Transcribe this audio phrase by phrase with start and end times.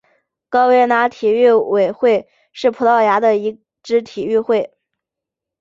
[0.49, 1.53] 高维拿体育
[1.91, 4.75] 会是葡萄牙的一支体育会。